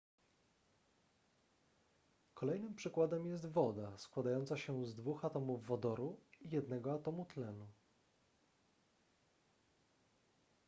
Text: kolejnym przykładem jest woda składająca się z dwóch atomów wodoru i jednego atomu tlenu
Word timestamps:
kolejnym 2.33 2.75
przykładem 2.75 3.25
jest 3.27 3.45
woda 3.51 3.97
składająca 3.97 4.57
się 4.57 4.85
z 4.85 4.95
dwóch 4.95 5.25
atomów 5.25 5.65
wodoru 5.65 6.19
i 6.41 6.49
jednego 6.49 6.93
atomu 6.93 7.25
tlenu 7.25 7.67